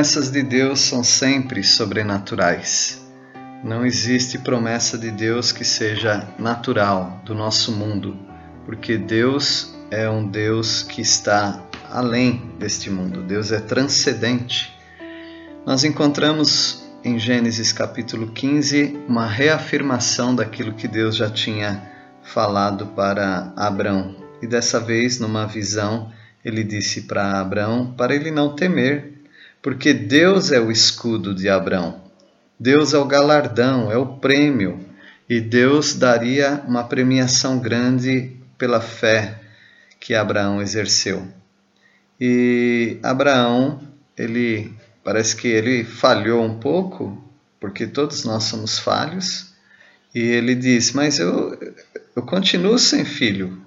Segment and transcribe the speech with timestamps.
[0.00, 3.06] Promessas de Deus são sempre sobrenaturais.
[3.62, 8.16] Não existe promessa de Deus que seja natural do nosso mundo,
[8.64, 13.22] porque Deus é um Deus que está além deste mundo.
[13.22, 14.74] Deus é transcendente.
[15.66, 21.90] Nós encontramos em Gênesis capítulo 15 uma reafirmação daquilo que Deus já tinha
[22.22, 24.16] falado para Abrão.
[24.40, 26.10] E dessa vez, numa visão,
[26.42, 29.19] ele disse para Abrão para ele não temer
[29.62, 32.00] porque Deus é o escudo de Abraão.
[32.58, 34.84] Deus é o galardão, é o prêmio,
[35.28, 39.40] e Deus daria uma premiação grande pela fé
[39.98, 41.26] que Abraão exerceu.
[42.20, 43.80] E Abraão,
[44.16, 47.22] ele parece que ele falhou um pouco,
[47.58, 49.54] porque todos nós somos falhos,
[50.14, 51.58] e ele diz: Mas eu,
[52.14, 53.62] eu continuo sem filho.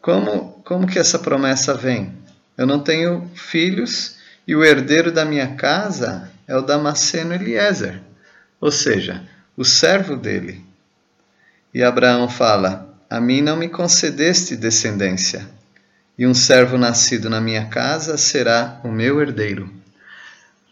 [0.00, 2.12] Como, como que essa promessa vem?
[2.56, 4.15] Eu não tenho filhos
[4.46, 8.00] e o herdeiro da minha casa é o Damasceno Eliezer,
[8.60, 9.22] ou seja,
[9.56, 10.64] o servo dele.
[11.74, 15.48] E Abraão fala: A mim não me concedeste descendência,
[16.16, 19.68] e um servo nascido na minha casa será o meu herdeiro.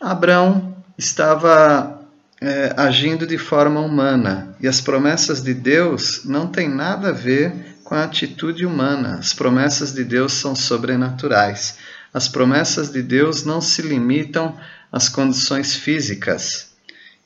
[0.00, 2.00] Abraão estava
[2.40, 7.74] é, agindo de forma humana, e as promessas de Deus não têm nada a ver
[7.82, 9.16] com a atitude humana.
[9.18, 11.76] As promessas de Deus são sobrenaturais.
[12.14, 14.56] As promessas de Deus não se limitam
[14.92, 16.72] às condições físicas,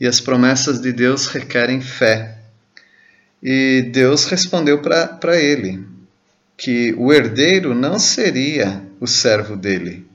[0.00, 2.38] e as promessas de Deus requerem fé.
[3.42, 5.86] E Deus respondeu para ele
[6.56, 10.06] que o herdeiro não seria o servo dele,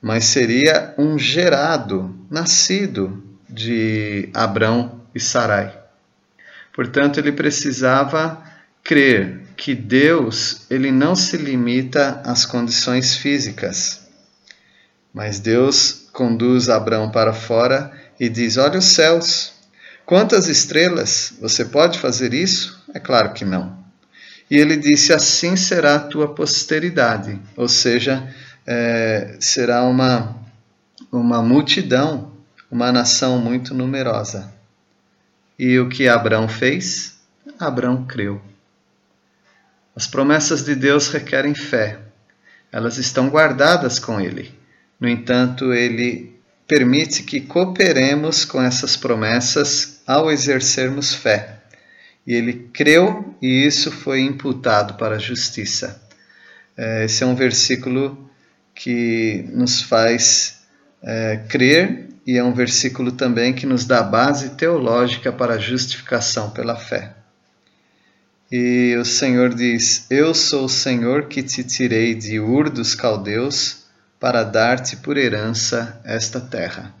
[0.00, 5.76] mas seria um gerado, nascido de Abrão e Sarai.
[6.72, 8.40] Portanto, ele precisava
[8.84, 14.05] crer que Deus ele não se limita às condições físicas,
[15.16, 17.90] mas Deus conduz Abraão para fora
[18.20, 19.54] e diz: Olha os céus,
[20.04, 22.84] quantas estrelas, você pode fazer isso?
[22.92, 23.78] É claro que não.
[24.50, 28.28] E ele disse: Assim será a tua posteridade, ou seja,
[28.66, 30.36] é, será uma,
[31.10, 32.30] uma multidão,
[32.70, 34.52] uma nação muito numerosa.
[35.58, 37.16] E o que Abraão fez?
[37.58, 38.38] Abraão creu.
[39.96, 42.00] As promessas de Deus requerem fé.
[42.70, 44.54] Elas estão guardadas com Ele.
[44.98, 46.36] No entanto, Ele
[46.66, 51.60] permite que cooperemos com essas promessas ao exercermos fé.
[52.26, 56.02] E ele creu e isso foi imputado para a justiça.
[56.76, 58.28] É, esse é um versículo
[58.74, 60.58] que nos faz
[61.02, 66.50] é, crer e é um versículo também que nos dá base teológica para a justificação
[66.50, 67.14] pela fé.
[68.50, 73.85] E o Senhor diz: Eu sou o Senhor que te tirei de Ur dos Caldeus
[74.18, 76.94] para dar-te por herança esta terra.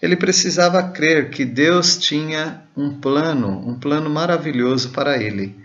[0.00, 5.56] Ele precisava crer que Deus tinha um plano, um plano maravilhoso para ele.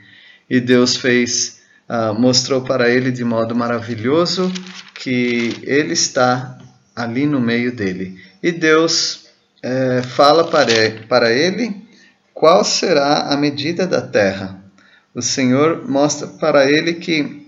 [0.49, 4.51] E Deus fez, uh, mostrou para ele de modo maravilhoso
[4.93, 6.57] que ele está
[6.95, 8.19] ali no meio dele.
[8.41, 9.25] E Deus
[9.61, 10.71] eh, fala para,
[11.09, 11.75] para ele
[12.33, 14.65] qual será a medida da terra
[15.15, 17.47] o Senhor mostra para ele que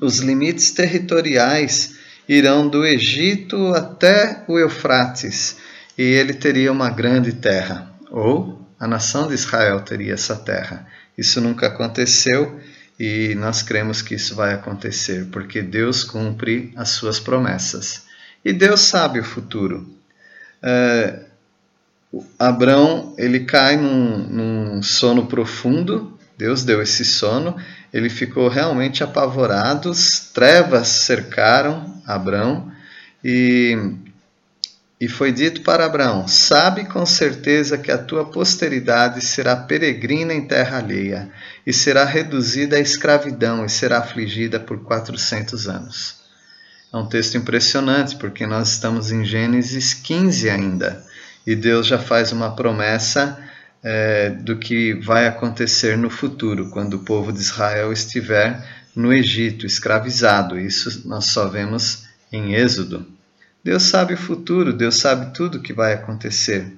[0.00, 1.96] os limites territoriais
[2.30, 5.56] irão do Egito até o Eufrates
[5.98, 10.86] e ele teria uma grande terra, ou a nação de Israel teria essa terra.
[11.18, 12.60] Isso nunca aconteceu
[12.96, 18.04] e nós cremos que isso vai acontecer, porque Deus cumpre as suas promessas.
[18.44, 19.92] E Deus sabe o futuro.
[20.62, 21.24] É,
[22.38, 27.54] Abrão ele cai num, num sono profundo Deus deu esse sono,
[27.92, 29.92] ele ficou realmente apavorado,
[30.32, 32.72] trevas cercaram Abraão
[33.22, 33.76] e,
[34.98, 40.46] e foi dito para Abraão: Sabe com certeza que a tua posteridade será peregrina em
[40.46, 41.30] terra alheia
[41.66, 46.20] e será reduzida à escravidão e será afligida por quatrocentos anos.
[46.90, 51.04] É um texto impressionante porque nós estamos em Gênesis 15 ainda
[51.46, 53.49] e Deus já faz uma promessa
[53.82, 58.62] é, do que vai acontecer no futuro, quando o povo de Israel estiver
[58.94, 60.58] no Egito, escravizado.
[60.58, 63.06] Isso nós só vemos em Êxodo.
[63.62, 66.76] Deus sabe o futuro, Deus sabe tudo o que vai acontecer.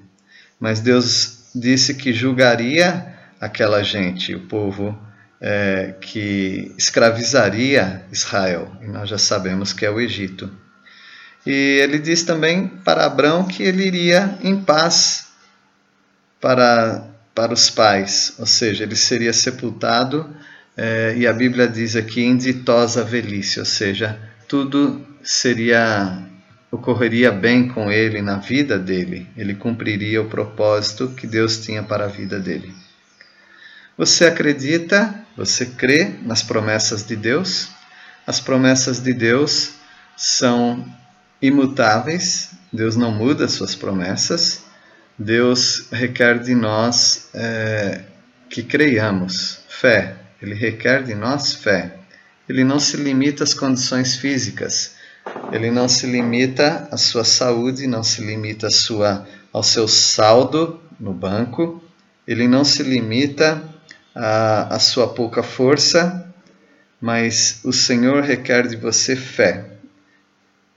[0.60, 4.96] mas Deus disse que julgaria aquela gente, o povo
[5.40, 10.48] é, que escravizaria Israel, e nós já sabemos que é o Egito.
[11.44, 15.31] E ele diz também para Abraão que ele iria em paz
[16.42, 20.28] para, para os pais, ou seja, ele seria sepultado,
[20.76, 24.18] é, e a Bíblia diz aqui em ditosa velhice, ou seja,
[24.48, 26.18] tudo seria
[26.70, 32.06] ocorreria bem com ele na vida dele, ele cumpriria o propósito que Deus tinha para
[32.06, 32.74] a vida dele.
[33.96, 37.68] Você acredita, você crê nas promessas de Deus?
[38.26, 39.74] As promessas de Deus
[40.16, 40.84] são
[41.42, 44.62] imutáveis, Deus não muda suas promessas,
[45.18, 48.02] Deus requer de nós é,
[48.48, 51.96] que creiamos, fé, Ele requer de nós fé.
[52.48, 54.94] Ele não se limita às condições físicas,
[55.52, 60.80] ele não se limita à sua saúde, não se limita à sua, ao seu saldo
[60.98, 61.82] no banco,
[62.26, 63.62] ele não se limita
[64.14, 66.32] à, à sua pouca força,
[67.00, 69.71] mas o Senhor requer de você fé.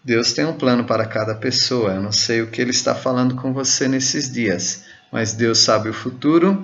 [0.05, 1.95] Deus tem um plano para cada pessoa.
[1.95, 5.89] Eu não sei o que Ele está falando com você nesses dias, mas Deus sabe
[5.89, 6.63] o futuro.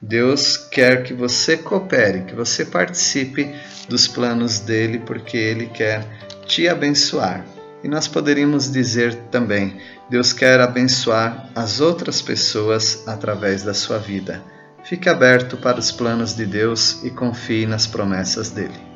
[0.00, 3.54] Deus quer que você coopere, que você participe
[3.90, 6.02] dos planos dele, porque Ele quer
[6.46, 7.44] te abençoar.
[7.84, 14.42] E nós poderíamos dizer também: Deus quer abençoar as outras pessoas através da sua vida.
[14.82, 18.87] Fique aberto para os planos de Deus e confie nas promessas dele.